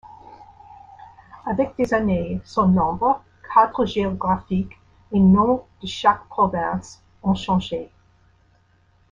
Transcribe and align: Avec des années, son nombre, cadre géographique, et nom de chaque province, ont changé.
Avec 1.45 1.75
des 1.77 1.93
années, 1.93 2.41
son 2.43 2.67
nombre, 2.69 3.21
cadre 3.53 3.85
géographique, 3.85 4.73
et 5.11 5.19
nom 5.19 5.63
de 5.79 5.85
chaque 5.85 6.25
province, 6.27 7.03
ont 7.21 7.35
changé. 7.35 7.87